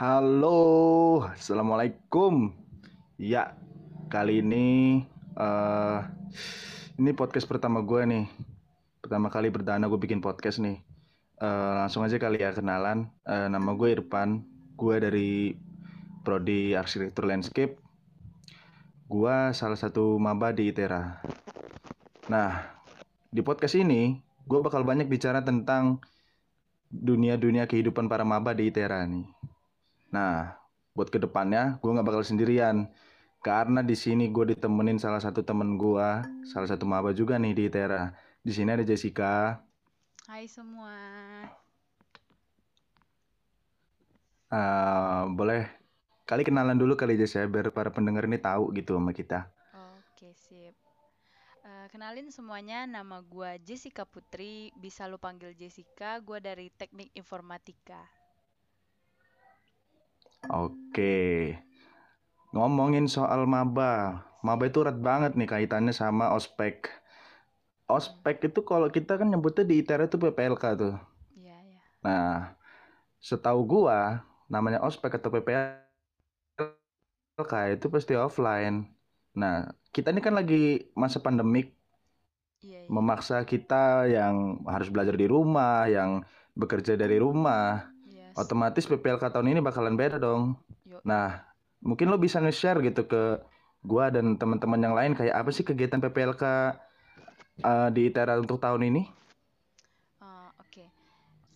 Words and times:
Halo, 0.00 1.28
assalamualaikum. 1.28 2.56
Ya, 3.20 3.52
kali 4.08 4.40
ini 4.40 5.04
eh 5.36 6.00
ini 6.96 7.12
podcast 7.12 7.44
pertama 7.44 7.84
gue 7.84 8.08
nih. 8.08 8.24
Pertama 9.04 9.28
kali 9.28 9.52
perdana 9.52 9.92
gue 9.92 10.00
bikin 10.00 10.24
podcast 10.24 10.64
nih. 10.64 10.80
Eh, 11.36 11.72
langsung 11.84 12.00
aja 12.00 12.16
kali 12.16 12.40
ya 12.40 12.56
kenalan. 12.56 13.12
Eh, 13.28 13.52
nama 13.52 13.76
gue 13.76 13.92
Irfan. 13.92 14.40
Gue 14.72 15.04
dari 15.04 15.52
prodi 16.24 16.72
arsitektur 16.72 17.28
landscape. 17.28 17.76
Gue 19.04 19.52
salah 19.52 19.76
satu 19.76 20.16
maba 20.16 20.56
di 20.56 20.72
ITERA. 20.72 21.20
Nah, 22.32 22.56
di 23.28 23.44
podcast 23.44 23.76
ini 23.76 24.16
gue 24.48 24.60
bakal 24.64 24.80
banyak 24.80 25.12
bicara 25.12 25.44
tentang 25.44 26.00
dunia-dunia 26.88 27.68
kehidupan 27.68 28.08
para 28.08 28.24
maba 28.24 28.56
di 28.56 28.72
ITERA 28.72 29.04
nih. 29.04 29.28
Nah, 30.10 30.58
buat 30.90 31.08
ke 31.08 31.22
depannya 31.22 31.78
gue 31.78 31.90
nggak 31.90 32.06
bakal 32.06 32.26
sendirian 32.26 32.90
karena 33.40 33.80
di 33.80 33.96
sini 33.96 34.28
gue 34.28 34.52
ditemenin 34.52 35.00
salah 35.00 35.22
satu 35.22 35.40
temen 35.40 35.80
gue, 35.80 36.08
salah 36.44 36.68
satu 36.68 36.84
maba 36.84 37.14
juga 37.16 37.40
nih 37.40 37.56
di 37.56 37.62
ITERA. 37.72 38.12
Di 38.44 38.52
sini 38.52 38.68
ada 38.74 38.84
Jessica. 38.84 39.64
Hai 40.28 40.44
semua. 40.44 40.92
Eh, 44.50 45.22
boleh 45.30 45.62
kali 46.26 46.42
kenalan 46.42 46.76
dulu 46.76 46.98
kali 46.98 47.16
Jessica 47.16 47.46
biar 47.46 47.72
para 47.72 47.88
pendengar 47.94 48.26
ini 48.28 48.36
tahu 48.36 48.74
gitu 48.76 48.98
sama 48.98 49.14
kita. 49.14 49.48
Oke, 49.72 50.36
sip. 50.36 50.74
Eh, 51.64 51.86
kenalin 51.88 52.28
semuanya, 52.28 52.84
nama 52.84 53.22
gua 53.24 53.56
Jessica 53.62 54.04
Putri. 54.04 54.68
Bisa 54.76 55.08
lu 55.08 55.16
panggil 55.16 55.56
Jessica. 55.56 56.18
Gua 56.20 56.42
dari 56.42 56.68
Teknik 56.74 57.14
Informatika. 57.16 58.19
Oke. 60.48 61.12
Ngomongin 62.54 63.06
soal 63.14 63.40
maba. 63.54 63.94
Maba 64.46 64.64
itu 64.70 64.78
erat 64.84 64.98
banget 65.08 65.32
nih 65.38 65.48
kaitannya 65.52 65.92
sama 66.00 66.24
ospek. 66.38 66.74
Ospek 67.96 68.36
itu 68.48 68.60
kalau 68.70 68.88
kita 68.96 69.12
kan 69.20 69.28
nyebutnya 69.32 69.64
di 69.70 69.74
ITERA 69.84 70.04
itu 70.08 70.16
PPLK 70.22 70.64
tuh. 70.80 70.94
Iya, 71.36 71.56
ya. 71.64 71.80
Nah, 72.04 72.28
setahu 73.28 73.60
gua 73.72 73.98
namanya 74.52 74.78
ospek 74.88 75.12
atau 75.18 75.30
PPLK 75.34 77.52
itu 77.74 77.86
pasti 77.94 78.12
offline. 78.24 78.76
Nah, 79.40 79.54
kita 79.94 80.08
ini 80.12 80.20
kan 80.26 80.34
lagi 80.38 80.54
masa 81.02 81.18
pandemik 81.26 81.66
Iya, 82.60 82.84
iya. 82.84 82.88
memaksa 82.90 83.46
kita 83.46 84.10
yang 84.10 84.60
harus 84.66 84.88
belajar 84.92 85.14
di 85.16 85.26
rumah, 85.30 85.86
yang 85.86 86.26
bekerja 86.58 86.98
dari 86.98 87.16
rumah. 87.22 87.89
Otomatis 88.40 88.88
PPLK 88.88 89.28
tahun 89.28 89.52
ini 89.52 89.60
bakalan 89.60 89.94
beda 90.00 90.16
dong. 90.16 90.56
Yuk. 90.88 91.04
Nah, 91.04 91.44
mungkin 91.84 92.08
lo 92.08 92.16
bisa 92.16 92.40
nge-share 92.40 92.80
gitu 92.80 93.04
ke 93.04 93.36
gua 93.84 94.08
dan 94.08 94.36
teman-teman 94.40 94.80
yang 94.80 94.94
lain 94.96 95.12
kayak 95.12 95.36
apa 95.36 95.50
sih 95.52 95.64
kegiatan 95.64 96.00
PPLK 96.00 96.44
eh, 97.60 97.88
di 97.92 98.08
ITERA 98.08 98.40
untuk 98.40 98.56
tahun 98.56 98.88
ini? 98.88 99.02
Eh, 100.24 100.50
Oke. 100.56 100.88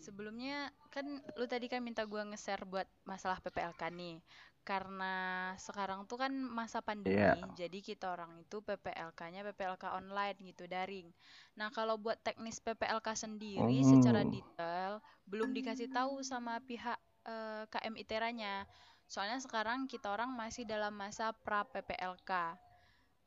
Sebelumnya 0.01 0.69
kan 0.95 1.07
lu 1.35 1.45
tadi 1.51 1.67
kan 1.67 1.83
minta 1.83 2.07
gua 2.07 2.23
nge-share 2.23 2.63
buat 2.63 2.87
masalah 3.03 3.43
PPLK 3.43 3.91
nih. 3.91 4.23
Karena 4.65 5.53
sekarang 5.61 6.09
tuh 6.09 6.17
kan 6.17 6.33
masa 6.33 6.81
pandemi, 6.81 7.13
Iya. 7.21 7.37
jadi 7.53 7.79
kita 7.85 8.17
orang 8.17 8.41
itu 8.41 8.65
PPLK-nya 8.65 9.45
PPLK 9.45 9.93
online 9.93 10.39
gitu, 10.41 10.65
daring. 10.65 11.13
Nah, 11.59 11.69
kalau 11.69 12.01
buat 12.01 12.17
teknis 12.25 12.65
PPLK 12.65 13.13
sendiri 13.13 13.85
secara 13.85 14.25
Oh. 14.25 14.31
detail 14.31 14.93
belum 15.29 15.53
dikasih 15.53 15.93
tahu 15.93 16.23
sama 16.25 16.63
pihak 16.65 16.97
eh, 17.25 17.65
KM 17.69 17.97
ITERA-nya. 17.97 18.65
Soalnya 19.05 19.37
sekarang 19.41 19.85
kita 19.85 20.13
orang 20.13 20.33
masih 20.33 20.65
dalam 20.65 20.93
masa 20.93 21.33
pra 21.33 21.65
PPLK. 21.65 22.57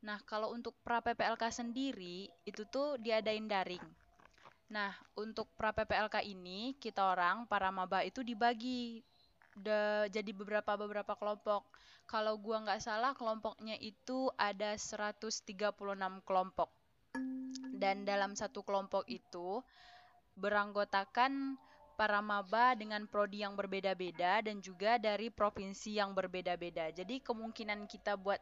Nah, 0.06 0.22
kalau 0.26 0.54
untuk 0.54 0.78
pra 0.86 1.02
PPLK 1.02 1.50
sendiri 1.50 2.30
itu 2.46 2.62
tuh 2.70 2.98
diadain 2.98 3.46
daring. 3.46 3.82
Nah, 4.68 4.92
untuk 5.16 5.48
pra 5.56 5.72
PPLK 5.72 6.20
ini 6.28 6.76
kita 6.84 7.00
orang 7.16 7.48
para 7.48 7.72
maba 7.72 8.04
itu 8.04 8.20
dibagi 8.20 9.00
da- 9.56 10.08
jadi 10.12 10.32
beberapa 10.36 10.76
beberapa 10.76 11.14
kelompok. 11.16 11.64
Kalau 12.12 12.36
gua 12.40 12.58
nggak 12.64 12.84
salah 12.84 13.12
kelompoknya 13.16 13.76
itu 13.80 14.28
ada 14.36 14.76
136 14.76 16.20
kelompok. 16.28 16.70
Dan 17.82 18.04
dalam 18.04 18.36
satu 18.36 18.60
kelompok 18.68 19.04
itu 19.08 19.64
beranggotakan 20.36 21.56
para 21.98 22.20
maba 22.22 22.76
dengan 22.78 23.08
prodi 23.10 23.42
yang 23.42 23.58
berbeda-beda 23.58 24.46
dan 24.46 24.62
juga 24.62 25.00
dari 25.02 25.28
provinsi 25.34 25.98
yang 25.98 26.12
berbeda-beda. 26.14 26.92
Jadi 26.94 27.24
kemungkinan 27.24 27.88
kita 27.90 28.14
buat 28.20 28.38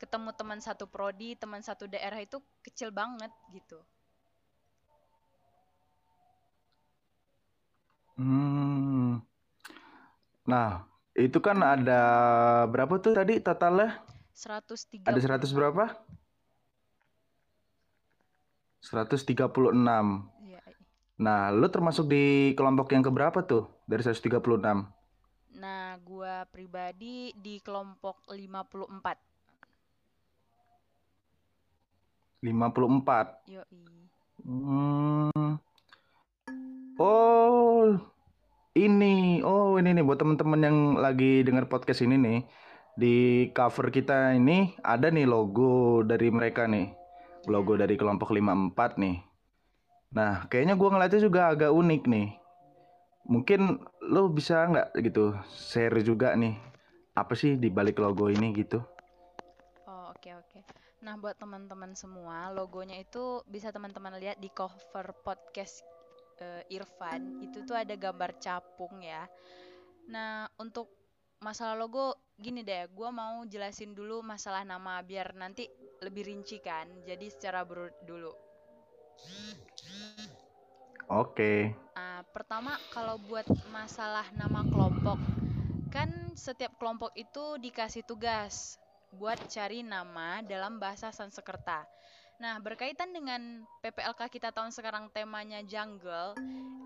ketemu 0.00 0.30
teman 0.38 0.60
satu 0.62 0.86
prodi, 0.88 1.36
teman 1.36 1.60
satu 1.60 1.84
daerah 1.90 2.20
itu 2.22 2.38
kecil 2.64 2.88
banget 2.94 3.30
gitu. 3.52 3.82
Hmm. 8.14 9.18
Nah, 10.46 10.86
itu 11.18 11.38
kan 11.42 11.58
ada 11.62 12.02
berapa 12.70 12.98
tuh 13.02 13.14
tadi 13.14 13.42
totalnya? 13.42 14.02
Ada 14.34 15.18
100 15.18 15.50
136. 15.50 15.54
berapa? 15.54 15.84
136. 18.84 20.28
Iya. 20.44 20.60
Nah, 21.16 21.48
lu 21.54 21.66
termasuk 21.70 22.10
di 22.10 22.52
kelompok 22.58 22.92
yang 22.92 23.00
keberapa 23.06 23.40
tuh 23.46 23.70
dari 23.86 24.02
136? 24.04 24.84
Nah, 25.54 25.96
gua 26.02 26.44
pribadi 26.50 27.32
di 27.38 27.62
kelompok 27.62 28.26
54. 28.28 29.16
54. 32.44 33.48
Yoi. 33.48 33.84
Hmm. 34.44 35.56
Oh, 36.94 37.98
ini. 38.78 39.42
Oh, 39.42 39.74
ini 39.82 39.90
nih 39.98 40.04
buat 40.06 40.22
teman-teman 40.22 40.60
yang 40.62 40.78
lagi 40.94 41.42
dengar 41.42 41.66
podcast 41.66 42.06
ini 42.06 42.14
nih. 42.14 42.40
Di 42.94 43.16
cover 43.50 43.90
kita 43.90 44.38
ini 44.38 44.78
ada 44.78 45.10
nih 45.10 45.26
logo 45.26 46.06
dari 46.06 46.30
mereka 46.30 46.70
nih. 46.70 46.94
Logo 47.50 47.74
Iya. 47.74 47.82
dari 47.86 47.98
kelompok 47.98 48.30
54 48.30 49.02
nih. 49.02 49.16
Nah, 50.14 50.46
kayaknya 50.46 50.78
gua 50.78 50.94
ngeliatnya 50.94 51.20
juga 51.26 51.50
agak 51.50 51.74
unik 51.74 52.02
nih. 52.06 52.28
Mungkin 53.26 53.82
lo 54.14 54.30
bisa 54.30 54.62
nggak 54.70 54.94
gitu 55.02 55.34
share 55.50 55.98
juga 56.06 56.38
nih 56.38 56.54
apa 57.18 57.34
sih 57.34 57.58
di 57.58 57.74
balik 57.74 57.98
logo 57.98 58.30
ini 58.30 58.54
gitu? 58.54 58.78
Oh, 59.90 60.14
oke 60.14 60.30
oke. 60.30 60.60
Nah, 61.02 61.18
buat 61.18 61.34
teman-teman 61.42 61.98
semua, 61.98 62.54
logonya 62.54 63.02
itu 63.02 63.42
bisa 63.50 63.74
teman-teman 63.74 64.14
lihat 64.22 64.38
di 64.38 64.46
cover 64.54 65.10
podcast 65.26 65.82
eh, 66.40 66.62
Irfan. 66.72 67.42
Itu 67.44 67.62
tuh 67.66 67.76
ada 67.78 67.94
gambar 67.94 68.38
capung 68.40 69.02
ya. 69.02 69.26
Nah, 70.10 70.48
untuk 70.60 70.90
masalah 71.40 71.76
logo 71.76 72.16
gini 72.38 72.64
deh, 72.64 72.90
gua 72.90 73.12
mau 73.14 73.44
jelasin 73.46 73.94
dulu 73.94 74.24
masalah 74.24 74.64
nama 74.66 75.00
biar 75.04 75.36
nanti 75.36 75.68
lebih 76.02 76.26
rinci 76.26 76.58
kan. 76.60 76.86
Jadi 77.06 77.26
secara 77.30 77.62
berurut 77.62 77.96
dulu. 78.02 78.32
Oke. 81.12 81.76
Ah, 81.94 82.24
pertama 82.32 82.74
kalau 82.90 83.20
buat 83.20 83.44
masalah 83.70 84.24
nama 84.34 84.64
kelompok, 84.66 85.20
kan 85.92 86.10
setiap 86.34 86.74
kelompok 86.80 87.12
itu 87.14 87.60
dikasih 87.60 88.02
tugas 88.02 88.80
buat 89.14 89.38
cari 89.46 89.86
nama 89.86 90.42
dalam 90.42 90.82
bahasa 90.82 91.14
Sanskerta. 91.14 91.86
Nah, 92.42 92.58
berkaitan 92.58 93.14
dengan 93.14 93.62
PPLK 93.80 94.26
kita 94.26 94.50
tahun 94.50 94.74
sekarang 94.74 95.06
temanya 95.14 95.62
jungle, 95.62 96.34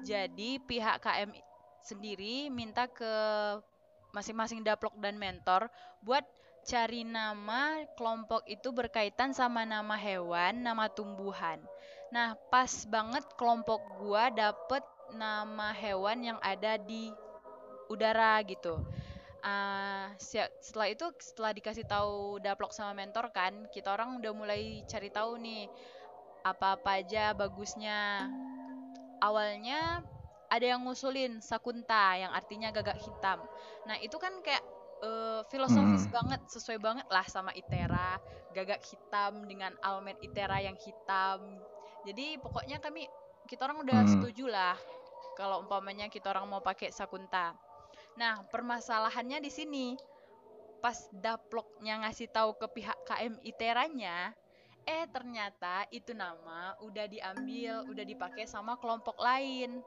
jadi 0.05 0.61
pihak 0.69 1.01
KM 1.01 1.33
sendiri 1.81 2.53
minta 2.53 2.85
ke 2.85 3.15
masing-masing 4.13 4.61
daplok 4.61 4.97
dan 5.01 5.17
mentor 5.17 5.73
buat 6.05 6.25
cari 6.69 7.01
nama 7.01 7.81
kelompok 7.97 8.45
itu 8.45 8.69
berkaitan 8.75 9.33
sama 9.33 9.65
nama 9.65 9.97
hewan, 9.97 10.61
nama 10.61 10.85
tumbuhan. 10.93 11.57
Nah, 12.13 12.37
pas 12.53 12.85
banget 12.85 13.25
kelompok 13.41 13.81
gua 14.01 14.29
dapet 14.29 14.85
nama 15.17 15.73
hewan 15.73 16.21
yang 16.21 16.39
ada 16.45 16.77
di 16.77 17.09
udara 17.89 18.37
gitu. 18.45 18.85
Sia- 20.29 20.53
setelah 20.67 20.89
itu 20.95 21.07
setelah 21.29 21.53
dikasih 21.57 21.87
tahu 21.89 22.39
daplok 22.45 22.73
sama 22.77 22.93
mentor 23.01 23.27
kan, 23.39 23.55
kita 23.75 23.89
orang 23.97 24.19
udah 24.21 24.33
mulai 24.41 24.63
cari 24.91 25.09
tahu 25.19 25.33
nih 25.47 25.63
apa-apa 26.51 26.91
aja 27.03 27.25
bagusnya. 27.41 27.99
Awalnya 29.19 30.03
ada 30.49 30.67
yang 30.67 30.81
ngusulin 30.87 31.43
Sakunta 31.43 32.15
yang 32.23 32.33
artinya 32.33 32.71
gagak 32.71 32.99
hitam. 33.03 33.39
Nah, 33.87 33.97
itu 34.01 34.17
kan 34.19 34.33
kayak 34.47 34.65
eh, 35.03 35.41
filosofis 35.51 36.07
Hmm. 36.09 36.15
banget, 36.17 36.41
sesuai 36.51 36.79
banget 36.83 37.07
lah 37.11 37.23
sama 37.31 37.55
Itera, 37.55 38.19
gagak 38.51 38.83
hitam 38.83 39.47
dengan 39.47 39.73
almet 39.83 40.19
Itera 40.23 40.59
yang 40.63 40.75
hitam. 40.79 41.63
Jadi 42.07 42.39
pokoknya 42.43 42.79
kami 42.83 43.07
kita 43.47 43.67
orang 43.67 43.83
udah 43.87 44.03
Hmm. 44.03 44.11
setuju 44.11 44.47
lah 44.51 44.75
kalau 45.39 45.63
umpamanya 45.63 46.07
kita 46.11 46.31
orang 46.35 46.47
mau 46.51 46.63
pakai 46.63 46.91
Sakunta. 46.95 47.55
Nah, 48.19 48.43
permasalahannya 48.51 49.39
di 49.39 49.51
sini 49.51 49.87
pas 50.83 51.07
daploknya 51.11 52.03
ngasih 52.07 52.31
tahu 52.31 52.55
ke 52.59 52.67
pihak 52.75 52.99
KM 53.07 53.35
Iteranya, 53.43 54.35
eh 54.87 55.07
ternyata 55.11 55.87
itu 55.95 56.15
nama 56.15 56.75
udah 56.83 57.07
diambil, 57.07 57.87
udah 57.87 58.05
dipakai 58.07 58.47
sama 58.47 58.75
kelompok 58.79 59.19
lain. 59.19 59.83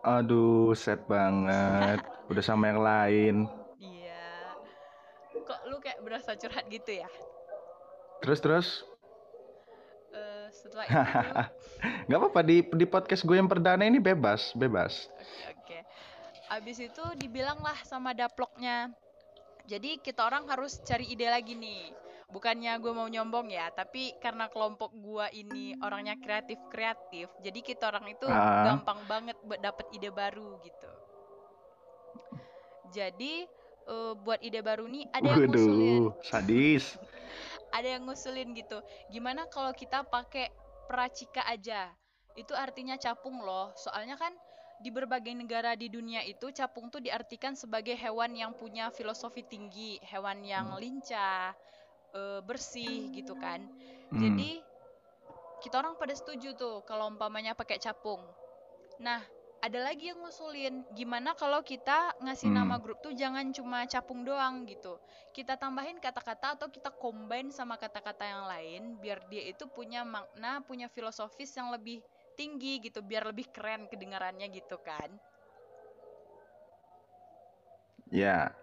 Aduh, 0.00 0.72
set 0.72 1.04
banget. 1.04 2.00
Udah 2.32 2.40
sama 2.46 2.72
yang 2.72 2.80
lain. 2.80 3.34
Iya. 3.76 4.56
Kok 5.44 5.60
lu 5.68 5.76
kayak 5.82 6.00
berasa 6.00 6.32
curhat 6.38 6.64
gitu 6.72 7.04
ya? 7.04 7.10
Terus 8.24 8.38
terus 8.40 8.68
Eh, 10.10 10.46
setelah 10.50 10.86
itu, 10.90 11.30
nggak 12.10 12.18
apa-apa 12.18 12.40
di 12.42 12.66
di 12.66 12.86
podcast 12.86 13.22
gue 13.22 13.38
yang 13.38 13.46
perdana 13.46 13.86
ini 13.86 14.02
bebas, 14.02 14.50
bebas. 14.58 15.06
oke. 15.46 15.78
Abis 16.50 16.82
itu 16.82 17.04
dibilang 17.14 17.62
lah 17.62 17.78
sama 17.86 18.10
daploknya. 18.10 18.90
Jadi 19.70 20.02
kita 20.02 20.26
orang 20.26 20.50
harus 20.50 20.82
cari 20.82 21.06
ide 21.06 21.30
lagi 21.30 21.54
nih. 21.54 21.94
Bukannya 22.30 22.78
gue 22.78 22.92
mau 22.94 23.06
nyombong 23.10 23.50
ya, 23.50 23.70
tapi 23.74 24.14
karena 24.22 24.46
kelompok 24.46 24.94
gua 25.02 25.26
ini 25.34 25.74
orangnya 25.82 26.14
kreatif-kreatif, 26.14 27.26
jadi 27.42 27.58
kita 27.58 27.90
orang 27.90 28.06
itu 28.06 28.22
Ah. 28.30 28.70
gampang 28.70 29.02
banget 29.10 29.34
buat 29.42 29.58
dapet 29.58 29.90
ide 29.90 30.14
baru 30.14 30.62
gitu. 30.62 30.90
Jadi 32.94 33.46
eh, 33.90 34.12
buat 34.14 34.38
ide 34.46 34.62
baru 34.62 34.86
nih 34.86 35.10
ada 35.10 35.26
yang 35.26 35.50
ngusulin, 35.50 36.02
sadis. 36.22 36.94
ada 37.76 37.88
yang 37.98 38.06
ngusulin 38.06 38.54
gitu. 38.54 38.78
Gimana 39.10 39.50
kalau 39.50 39.74
kita 39.74 40.06
pakai 40.06 40.54
pracika 40.86 41.42
aja? 41.50 41.90
Itu 42.38 42.54
artinya 42.54 42.94
capung 42.94 43.42
loh. 43.42 43.74
Soalnya 43.74 44.14
kan 44.14 44.30
di 44.82 44.88
berbagai 44.96 45.34
negara 45.42 45.72
di 45.82 45.88
dunia 45.96 46.20
itu 46.32 46.46
capung 46.58 46.86
tuh 46.94 47.02
diartikan 47.06 47.54
sebagai 47.62 47.94
hewan 48.04 48.32
yang 48.42 48.52
punya 48.60 48.88
filosofi 48.98 49.42
tinggi, 49.52 50.00
hewan 50.12 50.38
yang 50.52 50.66
lincah, 50.82 51.52
eh, 52.20 52.40
bersih 52.48 53.12
gitu 53.16 53.34
kan. 53.44 53.60
Hmm. 54.10 54.18
Jadi 54.22 54.50
kita 55.62 55.74
orang 55.82 55.94
pada 56.00 56.14
setuju 56.16 56.48
tuh 56.62 56.76
kalau 56.88 57.04
umpamanya 57.12 57.52
pakai 57.60 57.78
capung. 57.86 58.22
Nah, 59.06 59.20
ada 59.66 59.78
lagi 59.88 60.04
yang 60.10 60.18
ngusulin, 60.24 60.74
gimana 60.98 61.30
kalau 61.42 61.60
kita 61.72 61.98
ngasih 62.24 62.50
nama 62.58 62.76
Hmm. 62.76 62.82
grup 62.82 62.98
tuh 63.04 63.12
jangan 63.22 63.46
cuma 63.56 63.78
capung 63.94 64.20
doang 64.28 64.64
gitu. 64.72 64.94
Kita 65.36 65.54
tambahin 65.62 65.98
kata-kata 66.06 66.56
atau 66.56 66.68
kita 66.76 66.90
combine 67.04 67.50
sama 67.58 67.76
kata-kata 67.82 68.24
yang 68.32 68.44
lain 68.52 68.82
biar 69.02 69.18
dia 69.30 69.42
itu 69.52 69.64
punya 69.76 70.00
makna, 70.14 70.52
punya 70.68 70.88
filosofis 70.94 71.52
yang 71.58 71.68
lebih 71.74 72.00
tinggi 72.40 72.74
gitu, 72.86 73.00
biar 73.10 73.24
lebih 73.30 73.46
keren 73.54 73.82
kedengarannya 73.92 74.46
gitu 74.58 74.76
kan. 74.88 75.10
Ya, 78.10 78.56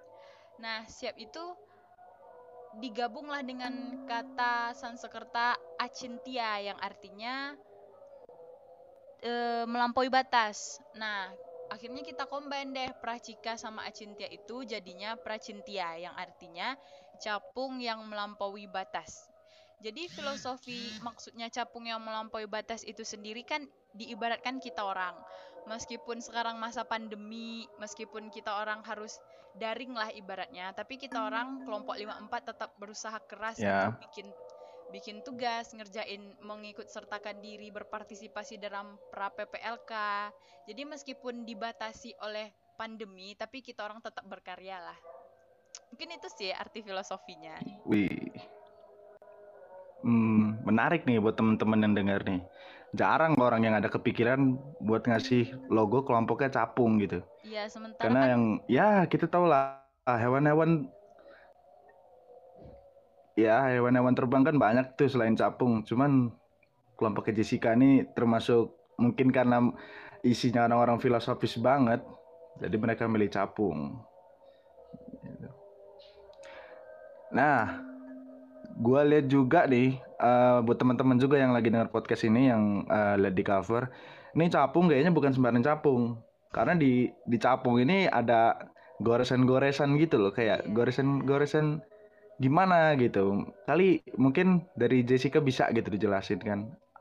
Nah, 0.64 0.80
siap 0.96 1.16
itu 1.26 1.44
digabunglah 2.84 3.42
dengan 3.50 3.74
kata 4.10 4.54
Sansekerta 4.80 5.48
acintia 5.86 6.52
yang 6.68 6.78
artinya 6.90 7.36
eh, 9.30 9.66
melampaui 9.74 10.10
batas. 10.18 10.58
Nah, 11.02 11.22
akhirnya 11.74 12.02
kita 12.10 12.24
combine 12.34 12.70
deh 12.78 12.90
pracika 13.04 13.54
sama 13.64 13.82
acintia 13.90 14.28
itu 14.40 14.56
jadinya 14.72 15.10
pracintia 15.26 15.88
yang 16.06 16.16
artinya 16.26 16.68
capung 17.24 17.74
yang 17.88 18.00
melampaui 18.10 18.66
batas. 18.78 19.12
Jadi 19.78 20.10
filosofi 20.10 20.90
maksudnya 21.06 21.54
capung 21.54 21.86
yang 21.86 22.02
melampaui 22.02 22.50
batas 22.50 22.82
itu 22.82 23.06
sendiri 23.06 23.46
kan 23.46 23.62
diibaratkan 23.94 24.58
kita 24.58 24.82
orang. 24.82 25.14
Meskipun 25.70 26.18
sekarang 26.24 26.58
masa 26.58 26.88
pandemi, 26.88 27.68
meskipun 27.78 28.32
kita 28.34 28.58
orang 28.58 28.82
harus 28.88 29.20
daring 29.54 29.94
lah 29.94 30.10
ibaratnya, 30.14 30.72
tapi 30.74 30.98
kita 30.98 31.18
orang 31.28 31.66
kelompok 31.68 31.94
54 32.00 32.50
tetap 32.56 32.70
berusaha 32.80 33.18
keras 33.28 33.58
Ya. 33.60 33.92
untuk 33.92 34.08
bikin 34.08 34.28
bikin 34.88 35.20
tugas, 35.20 35.76
ngerjain 35.76 36.40
mengikut 36.40 36.88
sertakan 36.88 37.44
diri 37.44 37.68
berpartisipasi 37.76 38.56
dalam 38.56 38.96
pra 39.12 39.28
PPLK. 39.28 39.92
Jadi 40.64 40.82
meskipun 40.88 41.44
dibatasi 41.44 42.16
oleh 42.24 42.56
pandemi, 42.80 43.36
tapi 43.36 43.60
kita 43.60 43.84
orang 43.84 44.00
tetap 44.00 44.24
berkarya 44.24 44.80
lah. 44.80 44.98
Mungkin 45.92 46.16
itu 46.16 46.28
sih 46.32 46.56
arti 46.56 46.80
filosofinya. 46.80 47.60
wih. 47.84 48.57
Hmm, 50.08 50.64
menarik 50.64 51.04
nih 51.04 51.20
buat 51.20 51.36
temen-temen 51.36 51.84
yang 51.84 51.94
dengar 52.00 52.24
nih. 52.24 52.40
Jarang 52.96 53.36
orang 53.44 53.68
yang 53.68 53.76
ada 53.76 53.92
kepikiran 53.92 54.56
buat 54.80 55.04
ngasih 55.04 55.68
logo 55.68 56.08
kelompoknya 56.08 56.64
capung 56.64 56.96
gitu. 57.04 57.20
Iya, 57.44 57.68
sementara 57.68 58.00
Karena 58.00 58.22
kan 58.24 58.32
yang 58.32 58.44
ya 58.72 58.88
kita 59.04 59.28
tahu 59.28 59.52
lah 59.52 59.84
hewan-hewan 60.08 60.88
ya 63.36 63.68
hewan-hewan 63.68 64.16
terbang 64.16 64.48
kan 64.48 64.56
banyak 64.56 64.96
tuh 64.96 65.12
selain 65.12 65.36
capung. 65.36 65.84
Cuman 65.84 66.32
kelompoknya 66.96 67.44
Jessica 67.44 67.76
ini 67.76 68.08
termasuk 68.16 68.72
mungkin 68.96 69.28
karena 69.36 69.60
isinya 70.24 70.72
orang-orang 70.72 71.04
filosofis 71.04 71.60
banget, 71.60 72.00
jadi 72.64 72.76
mereka 72.80 73.12
milih 73.12 73.28
capung. 73.28 74.00
Gitu. 75.20 75.52
Nah, 77.36 77.84
gua 78.78 79.02
lihat 79.06 79.26
juga 79.30 79.66
nih 79.66 79.98
eh, 80.00 80.58
buat 80.66 80.78
teman-teman 80.78 81.18
juga 81.18 81.38
yang 81.42 81.52
lagi 81.56 81.70
dengar 81.74 81.90
podcast 81.90 82.24
ini 82.26 82.50
yang 82.52 82.86
eh, 82.88 83.16
lihat 83.22 83.36
di 83.36 83.44
cover, 83.46 83.84
ini 84.38 84.46
capung 84.50 84.86
kayaknya 84.90 85.12
bukan 85.14 85.32
sembarang 85.34 85.66
capung. 85.66 86.22
Karena 86.54 86.74
di 86.78 87.10
di 87.28 87.38
capung 87.38 87.78
ini 87.82 88.08
ada 88.10 88.56
goresan-goresan 89.04 89.98
gitu 90.02 90.18
loh, 90.22 90.32
kayak 90.34 90.66
Iya. 90.66 90.74
goresan-goresan 90.74 91.82
gimana 92.38 92.94
gitu. 92.98 93.46
Kali 93.66 94.02
mungkin 94.18 94.66
dari 94.78 95.02
Jessica 95.06 95.42
bisa 95.42 95.70
gitu 95.74 95.90
dijelasin 95.90 96.42
kan. 96.42 96.60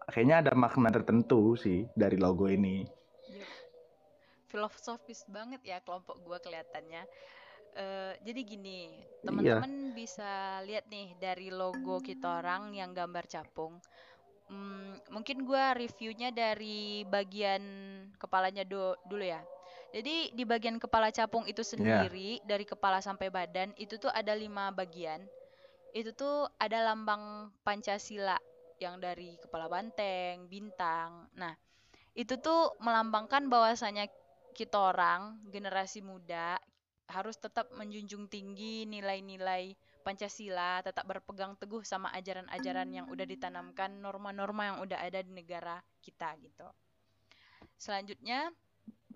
Kayaknya 0.09 0.37
ada 0.49 0.53
makna 0.57 0.89
tertentu 0.93 1.57
sih 1.59 1.89
dari 1.97 2.17
logo 2.17 2.47
ini. 2.49 2.85
Yup. 3.29 3.51
filosofis 4.47 5.27
banget 5.29 5.61
ya 5.67 5.79
kelompok 5.85 6.17
gua 6.25 6.39
kelihatannya. 6.41 7.03
Eh, 7.77 8.13
jadi 8.25 8.41
gini, 8.41 8.81
Iya. 9.21 9.61
teman-teman 9.61 9.73
bisa 9.93 10.65
lihat 10.65 10.89
nih 10.89 11.13
dari 11.21 11.53
logo 11.53 12.01
kita 12.01 12.41
orang 12.41 12.73
yang 12.73 12.97
gambar 12.97 13.29
capung. 13.29 13.77
Hmm, 14.49 14.97
mungkin 15.13 15.45
gua 15.45 15.75
reviewnya 15.77 16.31
dari 16.33 17.05
bagian 17.05 17.63
kepalanya 18.17 18.65
do- 18.65 18.97
dulu 19.05 19.25
ya. 19.27 19.43
Jadi 19.93 20.33
di 20.33 20.45
bagian 20.49 20.81
kepala 20.81 21.13
capung 21.13 21.45
itu 21.45 21.61
Iya. 21.61 21.69
sendiri 21.73 22.41
dari 22.49 22.65
kepala 22.65 22.99
sampai 23.05 23.29
badan 23.29 23.71
itu 23.77 24.01
tuh 24.01 24.09
ada 24.09 24.33
lima 24.33 24.73
bagian. 24.73 25.21
Itu 25.93 26.13
tuh 26.17 26.49
ada 26.61 26.79
lambang 26.93 27.53
Pancasila 27.67 28.37
yang 28.81 29.01
dari 29.01 29.37
kepala 29.41 29.67
banteng, 29.69 30.49
bintang. 30.49 31.29
Nah, 31.37 31.53
itu 32.17 32.35
tuh 32.41 32.73
melambangkan 32.81 33.49
bahwasanya 33.53 34.09
kita 34.57 34.79
orang 34.93 35.41
generasi 35.53 36.01
muda 36.01 36.57
harus 37.07 37.39
tetap 37.39 37.71
menjunjung 37.75 38.27
tinggi 38.27 38.83
nilai-nilai 38.87 39.75
Pancasila, 40.03 40.83
tetap 40.87 41.03
berpegang 41.07 41.59
teguh 41.59 41.83
sama 41.83 42.15
ajaran-ajaran 42.15 42.87
yang 42.95 43.07
udah 43.11 43.27
ditanamkan, 43.27 43.91
norma-norma 43.99 44.75
yang 44.75 44.79
udah 44.83 44.99
ada 45.03 45.19
di 45.23 45.35
negara 45.35 45.83
kita 46.03 46.35
gitu. 46.39 46.67
Selanjutnya 47.79 48.51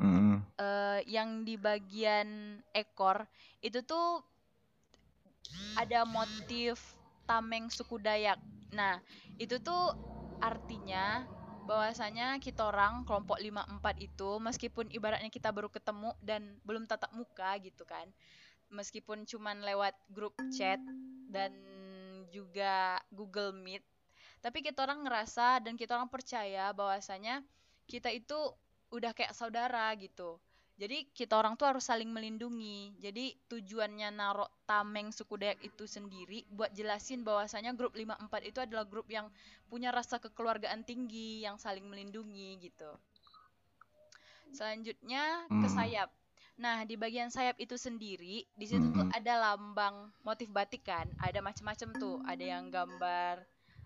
Mm. 0.00 0.40
eh, 0.56 1.00
yang 1.04 1.44
di 1.44 1.61
bagian 1.61 2.56
ekor 2.73 3.28
itu 3.61 3.85
tuh 3.85 4.25
ada 5.76 6.04
motif 6.09 6.97
tameng 7.28 7.68
suku 7.68 8.00
Dayak. 8.00 8.40
Nah, 8.73 8.99
itu 9.37 9.61
tuh 9.61 9.92
artinya 10.40 11.25
bahwasanya 11.70 12.42
kita 12.42 12.66
orang 12.66 13.06
kelompok 13.06 13.38
54 13.38 13.78
itu 14.02 14.30
meskipun 14.42 14.90
ibaratnya 14.90 15.30
kita 15.30 15.54
baru 15.54 15.70
ketemu 15.70 16.10
dan 16.18 16.58
belum 16.66 16.90
tatap 16.90 17.14
muka 17.14 17.54
gitu 17.62 17.86
kan. 17.86 18.10
Meskipun 18.74 19.22
cuman 19.22 19.62
lewat 19.62 19.94
grup 20.10 20.34
chat 20.50 20.82
dan 21.30 21.54
juga 22.34 22.98
Google 23.14 23.54
Meet, 23.54 23.86
tapi 24.42 24.66
kita 24.66 24.82
orang 24.82 25.06
ngerasa 25.06 25.62
dan 25.62 25.78
kita 25.78 25.94
orang 25.94 26.10
percaya 26.10 26.74
bahwasanya 26.74 27.42
kita 27.86 28.10
itu 28.10 28.38
udah 28.90 29.14
kayak 29.14 29.34
saudara 29.34 29.94
gitu. 29.94 30.42
Jadi 30.82 30.99
kita 31.18 31.34
orang 31.40 31.54
tuh 31.60 31.66
harus 31.70 31.84
saling 31.90 32.10
melindungi. 32.16 32.80
Jadi 33.04 33.25
tujuannya 33.50 34.08
narok 34.20 34.50
tameng 34.70 35.08
suku 35.18 35.34
Dayak 35.42 35.60
itu 35.68 35.84
sendiri 35.96 36.38
buat 36.56 36.70
jelasin 36.78 37.20
bahwasanya 37.28 37.70
grup 37.78 37.92
54 38.00 38.42
itu 38.50 38.58
adalah 38.66 38.84
grup 38.92 39.08
yang 39.16 39.26
punya 39.70 39.90
rasa 39.99 40.16
kekeluargaan 40.25 40.82
tinggi, 40.90 41.30
yang 41.46 41.56
saling 41.64 41.87
melindungi 41.90 42.49
gitu. 42.66 42.90
Selanjutnya 44.56 45.25
ke 45.60 45.66
Hmm. 45.66 45.76
sayap. 45.76 46.10
Nah, 46.64 46.84
di 46.88 46.94
bagian 47.04 47.30
sayap 47.32 47.56
itu 47.64 47.76
sendiri, 47.87 48.37
di 48.60 48.66
situ 48.70 48.87
tuh 48.94 49.02
Mm-mm. 49.02 49.10
ada 49.18 49.34
lambang 49.44 49.96
motif 50.28 50.49
batik 50.52 50.82
kan, 50.90 51.06
ada 51.26 51.40
macam-macam 51.40 51.90
tuh. 52.02 52.16
Ada 52.32 52.44
yang 52.58 52.64
gambar 52.76 53.34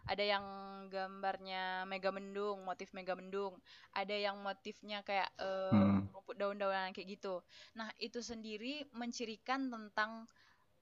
ada 0.04 0.25
yang 0.25 0.44
gambarnya 0.92 1.88
mega 1.88 2.12
mendung 2.12 2.61
motif 2.62 2.92
mega 2.92 3.16
mendung 3.16 3.56
ada 3.96 4.14
yang 4.14 4.37
motifnya 4.40 5.00
kayak 5.02 5.28
uh, 5.40 5.73
Hmm. 5.75 6.06
rumput 6.12 6.37
daun-daunan 6.37 6.92
kayak 6.92 7.18
gitu 7.18 7.40
nah 7.75 7.88
itu 7.99 8.20
sendiri 8.20 8.84
mencirikan 8.92 9.73
tentang 9.73 10.28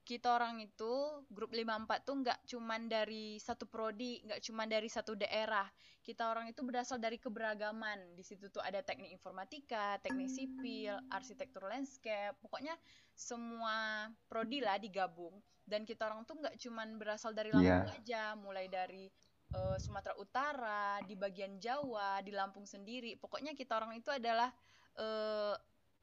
kita 0.02 0.34
orang 0.34 0.58
itu 0.58 1.22
grup 1.30 1.54
54 1.54 2.02
tuh 2.02 2.14
nggak 2.26 2.38
cuman 2.50 2.90
dari 2.90 3.38
satu 3.38 3.70
prodi, 3.70 4.18
nggak 4.26 4.42
cuman 4.42 4.66
dari 4.66 4.90
satu 4.90 5.14
daerah. 5.14 5.66
Kita 6.02 6.26
orang 6.26 6.50
itu 6.50 6.66
berasal 6.66 6.98
dari 6.98 7.22
keberagaman. 7.22 8.18
Di 8.18 8.26
situ 8.26 8.50
tuh 8.50 8.58
ada 8.58 8.82
teknik 8.82 9.14
informatika, 9.14 10.02
teknik 10.02 10.26
sipil, 10.26 10.98
arsitektur 11.06 11.70
landscape, 11.70 12.34
pokoknya 12.42 12.74
semua 13.14 14.10
prodi 14.26 14.58
lah 14.58 14.74
digabung. 14.82 15.38
Dan 15.62 15.86
kita 15.86 16.10
orang 16.10 16.26
tuh 16.26 16.38
nggak 16.42 16.58
cuman 16.58 16.98
berasal 16.98 17.32
dari 17.32 17.50
Lampung 17.54 17.88
Iya. 17.88 17.98
aja, 17.98 18.22
mulai 18.36 18.66
dari 18.66 19.08
eh, 19.52 19.76
Sumatera 19.76 20.16
Utara, 20.16 20.98
di 21.04 21.12
bagian 21.12 21.60
Jawa, 21.60 22.24
di 22.24 22.32
Lampung 22.32 22.64
sendiri. 22.64 23.20
Pokoknya 23.20 23.52
kita 23.52 23.76
orang 23.76 23.92
itu 23.94 24.08
adalah 24.08 24.48
eh, 24.96 25.54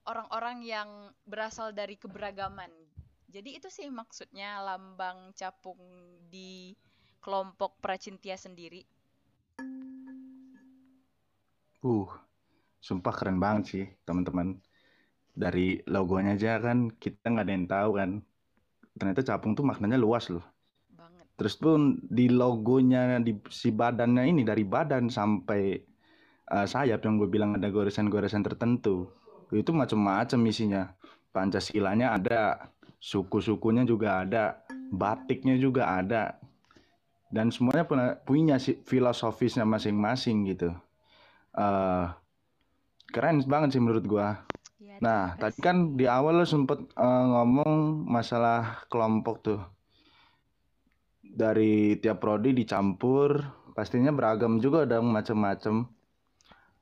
orang-orang 0.08 0.66
yang 0.66 0.90
berasal 1.28 1.74
dari 1.76 1.98
keberagaman. 2.00 2.70
Jadi 3.30 3.62
itu 3.62 3.70
sih 3.70 3.86
maksudnya 3.94 4.58
lambang 4.66 5.38
capung 5.38 5.78
di 6.34 6.74
kelompok 7.22 7.78
Pracintia 7.78 8.34
sendiri. 8.34 8.82
Uh, 11.80 12.10
sumpah 12.82 13.14
keren 13.14 13.38
banget 13.38 13.64
sih 13.70 13.86
teman-teman. 14.04 14.58
Dari 15.38 15.80
logonya 15.88 16.36
aja 16.36 16.60
kan 16.60 16.90
kita 16.92 17.30
nggak 17.30 17.46
ada 17.46 17.54
yang 17.54 17.68
tahu 17.70 17.90
kan. 17.96 18.12
Ternyata 19.00 19.24
capung 19.24 19.56
tuh 19.56 19.64
maknanya 19.64 19.96
luas 19.96 20.28
loh. 20.28 20.44
Banget. 20.92 21.24
Terus 21.40 21.56
pun 21.56 22.04
di 22.04 22.28
logonya 22.28 23.16
di 23.24 23.40
si 23.48 23.72
badannya 23.72 24.28
ini 24.28 24.44
dari 24.44 24.68
badan 24.68 25.08
sampai 25.08 25.80
eh, 26.52 26.68
sayap 26.68 27.00
yang 27.08 27.16
gue 27.16 27.32
bilang 27.32 27.56
ada 27.56 27.72
goresan-goresan 27.72 28.44
tertentu. 28.44 29.08
Itu 29.56 29.72
macam-macam 29.72 30.40
isinya. 30.52 30.84
Pancasilanya 31.32 32.20
ada, 32.20 32.70
suku-sukunya 33.00 33.88
juga 33.88 34.28
ada, 34.28 34.60
batiknya 34.92 35.56
juga 35.56 35.96
ada. 35.96 36.36
Dan 37.30 37.54
semuanya 37.54 37.86
punya, 37.86 38.08
punya 38.26 38.58
filosofisnya 38.60 39.64
masing-masing 39.64 40.50
gitu. 40.52 40.76
eh 41.56 42.06
keren 43.10 43.42
banget 43.48 43.78
sih 43.78 43.82
menurut 43.82 44.06
gua. 44.06 44.49
Nah, 45.00 45.40
tadi 45.40 45.60
kan 45.64 45.96
di 45.96 46.06
awal 46.08 46.44
lo 46.44 46.46
sempet 46.48 46.80
eh, 46.96 47.26
ngomong 47.32 48.04
masalah 48.08 48.84
kelompok 48.92 49.36
tuh. 49.44 49.62
Dari 51.24 51.96
tiap 52.02 52.20
prodi 52.20 52.52
dicampur, 52.52 53.40
pastinya 53.72 54.12
beragam 54.12 54.60
juga 54.60 54.84
dong 54.84 55.12
macem-macem. 55.14 55.88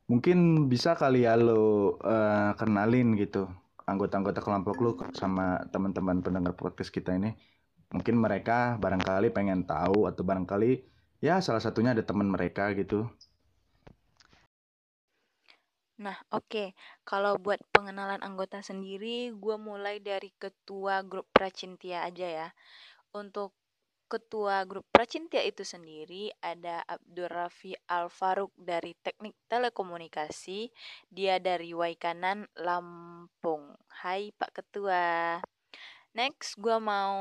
Mungkin 0.08 0.72
bisa 0.72 0.98
kali 0.98 1.28
ya 1.28 1.38
lo 1.38 1.98
eh, 2.02 2.52
kenalin 2.58 3.14
gitu 3.20 3.46
anggota-anggota 3.88 4.44
kelompok 4.44 4.76
lu 4.84 4.92
sama 5.16 5.64
teman-teman 5.72 6.20
pendengar 6.20 6.54
podcast 6.60 6.92
kita 6.92 7.16
ini. 7.16 7.32
Mungkin 7.88 8.20
mereka 8.20 8.76
barangkali 8.76 9.32
pengen 9.32 9.64
tahu 9.64 10.12
atau 10.12 10.28
barangkali 10.28 10.84
ya 11.24 11.40
salah 11.40 11.64
satunya 11.64 11.96
ada 11.96 12.04
teman 12.04 12.28
mereka 12.28 12.76
gitu. 12.76 13.08
Nah, 15.98 16.18
oke. 16.30 16.78
Kalau 17.02 17.42
buat 17.42 17.58
pengenalan 17.74 18.22
anggota 18.22 18.62
sendiri, 18.62 19.34
gue 19.34 19.58
mulai 19.58 19.98
dari 19.98 20.30
ketua 20.38 21.02
grup 21.02 21.26
Pracintia 21.34 22.06
aja 22.06 22.28
ya. 22.30 22.50
Untuk 23.18 23.58
ketua 24.06 24.62
grup 24.70 24.86
Pracintia 24.94 25.42
itu 25.42 25.66
sendiri 25.66 26.30
ada 26.40 26.86
Abdur 26.86 27.28
Rafi 27.34 27.74
Al 27.90 28.14
Farouk 28.14 28.54
dari 28.54 28.94
Teknik 29.02 29.34
Telekomunikasi. 29.50 30.70
Dia 31.10 31.42
dari 31.42 31.74
Waikanan, 31.74 32.46
Lampung. 32.62 33.74
Hai 33.90 34.30
Pak 34.38 34.54
Ketua. 34.54 35.42
Next, 36.14 36.62
gue 36.62 36.78
mau 36.78 37.18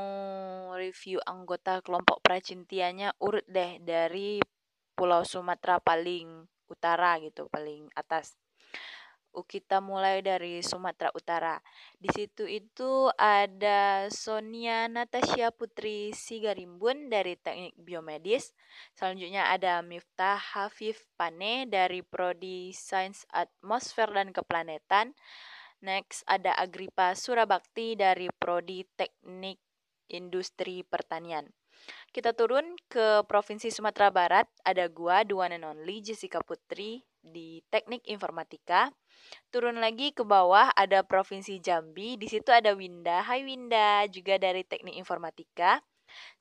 review 0.77 1.17
anggota 1.25 1.81
kelompok 1.81 2.21
Pracintianya 2.21 3.13
urut 3.25 3.45
deh 3.49 3.81
dari 3.81 4.37
Pulau 4.93 5.25
Sumatera 5.25 5.81
paling 5.81 6.45
utara 6.69 7.17
gitu, 7.21 7.49
paling 7.49 7.89
atas. 7.97 8.37
Kita 9.45 9.83
mulai 9.83 10.25
dari 10.25 10.63
Sumatera 10.65 11.13
Utara. 11.13 11.55
Di 11.99 12.09
situ 12.09 12.47
itu 12.47 13.11
ada 13.19 14.09
Sonia 14.09 14.89
Natasha 14.89 15.53
Putri 15.53 16.15
Sigarimbun 16.15 17.11
dari 17.11 17.37
Teknik 17.37 17.77
Biomedis. 17.77 18.55
Selanjutnya 18.97 19.51
ada 19.53 19.83
Miftah 19.85 20.39
Hafif 20.39 21.05
Pane 21.19 21.69
dari 21.69 22.01
Prodi 22.01 22.73
Sains 22.73 23.27
Atmosfer 23.29 24.09
dan 24.09 24.33
Keplanetan. 24.33 25.13
Next 25.83 26.25
ada 26.25 26.57
Agripa 26.57 27.13
Surabakti 27.13 27.93
dari 27.93 28.33
Prodi 28.33 28.81
Teknik 28.97 29.61
Industri 30.09 30.81
Pertanian. 30.81 31.45
Kita 32.17 32.33
turun 32.33 32.73
ke 32.89 33.21
Provinsi 33.29 33.69
Sumatera 33.69 34.09
Barat, 34.09 34.49
ada 34.65 34.89
gua, 34.89 35.21
the 35.21 35.37
one 35.37 35.53
and 35.53 35.61
only 35.61 36.01
Jessica 36.01 36.41
Putri 36.41 37.05
di 37.21 37.61
Teknik 37.69 38.01
Informatika. 38.09 38.89
Turun 39.53 39.77
lagi 39.77 40.09
ke 40.17 40.25
bawah 40.25 40.73
ada 40.73 41.05
Provinsi 41.05 41.61
Jambi, 41.61 42.17
di 42.17 42.25
situ 42.25 42.49
ada 42.49 42.73
Winda. 42.73 43.21
Hai 43.21 43.45
Winda, 43.45 44.09
juga 44.09 44.41
dari 44.41 44.65
Teknik 44.65 44.97
Informatika. 44.97 45.77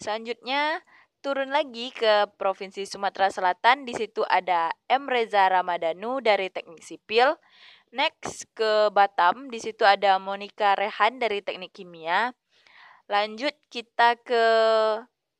Selanjutnya 0.00 0.80
turun 1.20 1.52
lagi 1.52 1.92
ke 1.92 2.24
Provinsi 2.40 2.88
Sumatera 2.88 3.28
Selatan, 3.28 3.84
di 3.84 3.92
situ 3.92 4.24
ada 4.32 4.72
M 4.88 5.04
Reza 5.04 5.44
Ramadanu 5.44 6.24
dari 6.24 6.48
Teknik 6.48 6.80
Sipil. 6.80 7.36
Next 7.92 8.48
ke 8.56 8.88
Batam, 8.96 9.52
di 9.52 9.60
situ 9.60 9.84
ada 9.84 10.16
Monica 10.16 10.72
Rehan 10.72 11.20
dari 11.20 11.44
Teknik 11.44 11.76
Kimia. 11.76 12.32
Lanjut 13.12 13.52
kita 13.68 14.16
ke 14.24 14.44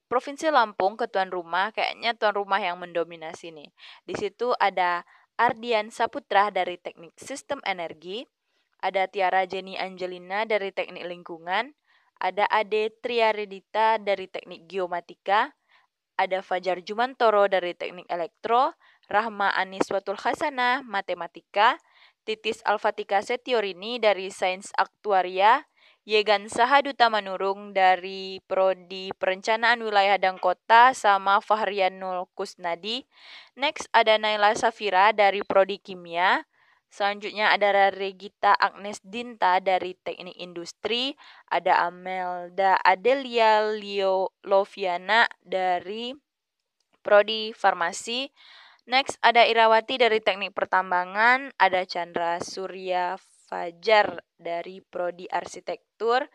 Provinsi 0.07 0.55
Lampung 0.55 0.95
ke 0.95 1.11
tuan 1.11 1.35
rumah, 1.35 1.75
kayaknya 1.75 2.15
tuan 2.15 2.39
rumah 2.39 2.63
yang 2.63 2.79
mendominasi 2.79 3.51
nih. 3.51 3.71
Di 4.07 4.15
situ 4.15 4.55
ada 4.63 5.03
Ardian 5.35 5.91
Saputra 5.91 6.55
dari 6.55 6.79
Teknik 6.79 7.19
Sistem 7.19 7.59
Energi, 7.67 8.23
ada 8.79 9.11
Tiara 9.11 9.43
Jenny 9.45 9.75
Angelina 9.75 10.47
dari 10.47 10.71
Teknik 10.71 11.05
Lingkungan, 11.05 11.75
ada 12.23 12.47
Ade 12.49 12.95
Triaredita 13.03 13.99
dari 13.99 14.31
Teknik 14.31 14.65
Geomatika, 14.71 15.53
ada 16.17 16.41
Fajar 16.41 16.81
Jumantoro 16.81 17.45
dari 17.51 17.77
Teknik 17.77 18.09
Elektro, 18.09 18.73
Rahma 19.11 19.53
Aniswatul 19.53 20.17
Hasanah 20.17 20.87
Matematika, 20.87 21.77
Titis 22.27 22.65
Alfatika 22.65 23.23
Setiorini 23.23 24.01
dari 24.01 24.33
Sains 24.33 24.73
Aktuaria, 24.75 25.63
Yegan 26.07 26.47
Sahaduta 26.47 27.11
Manurung 27.11 27.75
dari 27.75 28.39
Prodi 28.47 29.11
Perencanaan 29.19 29.83
Wilayah 29.83 30.23
dan 30.23 30.39
Kota 30.39 30.95
sama 30.95 31.43
Fahrianul 31.43 32.31
Kusnadi. 32.31 33.03
Next 33.59 33.91
ada 33.91 34.15
Naila 34.15 34.55
Safira 34.55 35.11
dari 35.11 35.43
Prodi 35.43 35.83
Kimia. 35.83 36.47
Selanjutnya 36.95 37.51
ada 37.51 37.91
Regita 37.91 38.55
Agnes 38.55 39.03
Dinta 39.03 39.59
dari 39.59 39.99
Teknik 39.99 40.39
Industri, 40.39 41.19
ada 41.51 41.83
Amelda 41.91 42.79
Adelia 42.87 43.67
Leo 43.67 44.31
Loviana 44.47 45.27
dari 45.43 46.15
Prodi 47.03 47.51
Farmasi. 47.51 48.31
Next 48.87 49.19
ada 49.27 49.43
Irawati 49.43 49.99
dari 49.99 50.23
Teknik 50.23 50.55
Pertambangan, 50.55 51.51
ada 51.59 51.83
Chandra 51.83 52.39
Surya 52.39 53.19
Fajar 53.47 54.21
dari 54.37 54.83
Prodi 54.83 55.31
Arsitektur, 55.31 56.27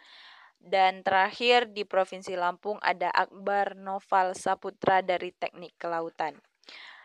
dan 0.62 1.02
terakhir 1.02 1.74
di 1.74 1.84
Provinsi 1.84 2.38
Lampung 2.38 2.78
ada 2.86 3.10
Akbar 3.10 3.74
Noval 3.74 4.38
Saputra 4.38 5.02
dari 5.02 5.34
Teknik 5.34 5.76
Kelautan. 5.76 6.38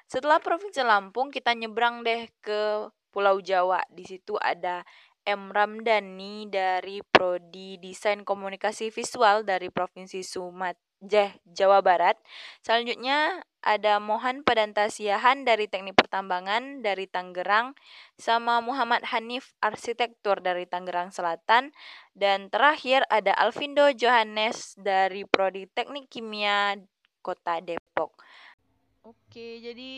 Setelah 0.07 0.39
Provinsi 0.39 0.85
Lampung 0.87 1.33
kita 1.35 1.57
nyebrang 1.57 2.07
deh 2.07 2.31
ke 2.39 2.87
Pulau 3.11 3.41
Jawa. 3.41 3.83
Di 3.91 4.05
situ 4.05 4.37
ada 4.39 4.85
M 5.27 5.51
Ramdhani 5.51 6.47
dari 6.47 7.03
Prodi 7.03 7.81
Desain 7.83 8.23
Komunikasi 8.23 8.95
Visual 8.95 9.43
dari 9.43 9.73
Provinsi 9.73 10.23
Sumatera 10.23 10.86
Jawa 11.00 11.85
Barat. 11.85 12.17
Selanjutnya 12.65 13.45
ada 13.61 13.99
Mohan 13.99 14.47
Padantasiahan 14.47 15.43
dari 15.43 15.67
Teknik 15.67 15.99
Pertambangan 15.99 16.81
dari 16.81 17.11
Tangerang 17.11 17.75
sama 18.15 18.62
Muhammad 18.62 19.03
Hanif 19.11 19.53
Arsitektur 19.59 20.38
dari 20.38 20.65
Tangerang 20.65 21.11
Selatan 21.11 21.75
dan 22.15 22.49
terakhir 22.49 23.03
ada 23.11 23.35
Alvindo 23.35 23.91
Johannes 23.93 24.79
dari 24.79 25.26
Prodi 25.26 25.67
Teknik 25.67 26.07
Kimia 26.09 26.79
Kota 27.21 27.59
Depok. 27.59 28.23
Oke, 29.03 29.59
jadi 29.62 29.93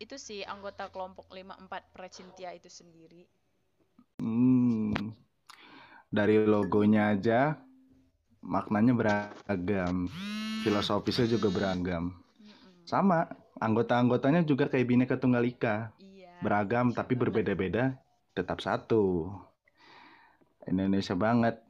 itu 0.00 0.16
sih 0.16 0.44
anggota 0.44 0.88
kelompok 0.88 1.28
54 1.32 1.92
Pracintia 1.92 2.52
itu 2.52 2.68
sendiri. 2.68 3.24
Hmm, 4.20 5.16
dari 6.12 6.40
logonya 6.44 7.16
aja 7.16 7.69
maknanya 8.40 8.92
beragam, 8.96 10.08
filosofisnya 10.64 11.28
juga 11.28 11.48
beragam. 11.52 12.16
Sama 12.84 13.28
anggota-anggotanya 13.60 14.42
juga 14.42 14.66
kayak 14.66 14.86
bineka 14.88 15.14
tunggal 15.20 15.44
ika 15.44 15.92
Iya. 16.00 16.32
beragam 16.40 16.96
tapi 16.96 17.12
banget. 17.14 17.22
berbeda-beda 17.28 17.84
tetap 18.32 18.64
satu 18.64 19.28
Indonesia 20.64 21.12
banget 21.12 21.60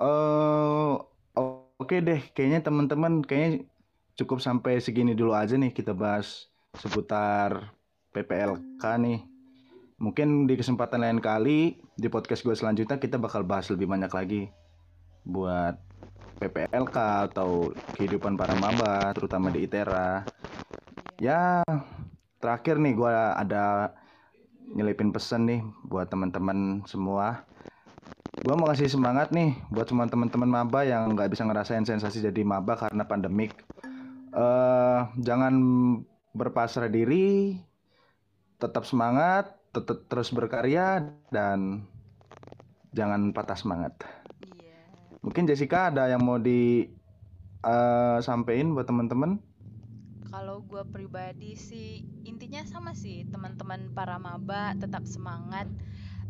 eh 0.00 0.92
oke 1.36 1.96
deh 2.00 2.20
kayaknya 2.34 2.60
teman-teman 2.64 3.22
kayaknya 3.22 3.68
cukup 4.16 4.42
sampai 4.42 4.80
segini 4.82 5.14
dulu 5.14 5.32
aja 5.32 5.54
nih 5.54 5.70
kita 5.70 5.94
bahas 5.94 6.50
seputar 6.74 7.70
PPLK 8.10 8.82
nih 8.98 9.20
mungkin 10.00 10.48
di 10.48 10.56
kesempatan 10.56 11.04
lain 11.04 11.20
kali 11.20 11.78
di 11.94 12.08
podcast 12.08 12.42
gue 12.42 12.56
selanjutnya 12.56 12.96
kita 12.96 13.20
bakal 13.20 13.44
bahas 13.44 13.68
lebih 13.68 13.86
banyak 13.86 14.10
lagi 14.10 14.42
buat 15.24 15.76
PPLK 16.40 16.96
atau 17.30 17.72
kehidupan 17.94 18.34
para 18.34 18.56
maba 18.56 19.12
terutama 19.12 19.52
di 19.52 19.68
ITERA 19.68 20.24
ya 21.20 21.60
terakhir 22.40 22.80
nih 22.80 22.96
gue 22.96 23.12
ada 23.12 23.92
nyelipin 24.72 25.12
pesan 25.12 25.46
nih 25.46 25.60
buat 25.84 26.08
teman-teman 26.08 26.86
semua. 26.86 27.44
Gue 28.40 28.56
mau 28.56 28.70
kasih 28.72 28.88
semangat 28.88 29.34
nih 29.34 29.52
buat 29.68 29.84
semua 29.84 30.08
teman-teman 30.08 30.48
maba 30.48 30.80
yang 30.86 31.12
nggak 31.12 31.28
bisa 31.36 31.44
ngerasain 31.44 31.84
sensasi 31.84 32.24
jadi 32.24 32.40
maba 32.40 32.78
karena 32.78 33.04
pandemik. 33.04 33.52
Eh 34.32 35.00
jangan 35.20 35.54
berpasrah 36.32 36.88
diri 36.88 37.58
tetap 38.56 38.86
semangat 38.86 39.60
tetap 39.74 40.06
terus 40.08 40.32
berkarya 40.32 41.04
dan 41.28 41.84
jangan 42.94 43.34
patah 43.34 43.58
semangat. 43.58 43.94
Mungkin 45.20 45.44
Jessica 45.44 45.92
ada 45.92 46.08
yang 46.08 46.24
mau 46.24 46.40
di 46.40 46.88
eh, 47.64 48.18
sampein 48.24 48.72
buat 48.72 48.88
teman-teman 48.88 49.40
Kalau 50.30 50.62
gue 50.62 50.86
pribadi 50.94 51.58
sih 51.58 52.06
intinya 52.22 52.62
sama 52.62 52.94
sih 52.94 53.26
teman-teman 53.28 53.90
para 53.90 54.14
maba 54.16 54.78
tetap 54.78 55.02
semangat. 55.02 55.66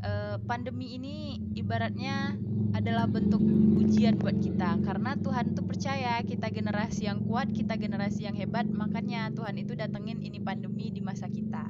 Eh, 0.01 0.41
pandemi 0.49 0.97
ini 0.97 1.37
ibaratnya 1.53 2.33
adalah 2.73 3.05
bentuk 3.05 3.45
ujian 3.77 4.17
buat 4.17 4.41
kita 4.41 4.81
karena 4.81 5.13
Tuhan 5.21 5.53
tuh 5.53 5.69
percaya 5.69 6.25
kita 6.25 6.49
generasi 6.49 7.05
yang 7.05 7.21
kuat, 7.29 7.53
kita 7.53 7.77
generasi 7.77 8.25
yang 8.25 8.33
hebat, 8.33 8.65
makanya 8.65 9.29
Tuhan 9.37 9.61
itu 9.61 9.77
datengin 9.77 10.25
ini 10.25 10.41
pandemi 10.41 10.89
di 10.89 11.05
masa 11.05 11.29
kita. 11.29 11.69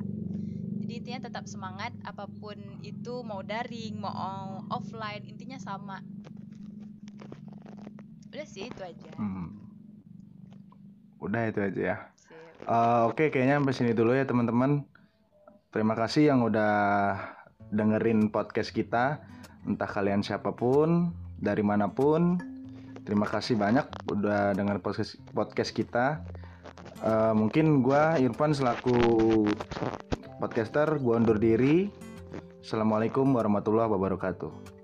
Jadi 0.79 0.93
intinya 0.95 1.27
tetap 1.27 1.51
semangat 1.51 1.91
apa 2.07 2.31
pun 2.31 2.55
itu 2.87 3.27
mau 3.27 3.43
daring, 3.43 3.99
mau 3.99 4.63
offline, 4.71 5.27
intinya 5.27 5.59
sama. 5.59 5.99
Udah 8.41 8.49
sih 8.49 8.73
itu 8.73 8.81
aja. 8.81 9.11
Hmm. 9.21 9.53
udah 11.21 11.53
itu 11.53 11.61
aja 11.61 11.81
ya 11.93 11.97
Sip. 12.17 12.33
Eh, 12.65 13.03
Oke, 13.05 13.29
kayaknya 13.29 13.61
sampai 13.61 13.77
sini 13.77 13.93
dulu 13.93 14.17
ya 14.17 14.25
teman-teman. 14.25 14.89
Terima 15.69 15.93
kasih 15.93 16.33
yang 16.33 16.41
udah 16.41 16.73
dengerin 17.69 18.33
podcast 18.33 18.73
kita. 18.73 19.21
Entah 19.69 19.85
kalian 19.85 20.25
siapa 20.25 20.57
pun, 20.57 21.13
dari 21.37 21.61
mana 21.61 21.93
pun. 21.93 22.41
Terima 23.05 23.29
kasih 23.29 23.61
banyak 23.61 23.85
udah 24.09 24.57
denger 24.57 24.81
podcast 24.81 25.21
podcast 25.37 25.77
kita. 25.77 26.25
Eh, 27.05 27.33
mungkin 27.37 27.85
gua 27.85 28.17
Irfan 28.17 28.57
selaku 28.57 28.97
podcaster, 30.41 30.97
gua 31.05 31.21
undur 31.21 31.37
diri. 31.37 31.93
Assalamualaikum 32.65 33.37
warahmatullahi 33.37 33.93
wabarakatuh. 33.93 34.80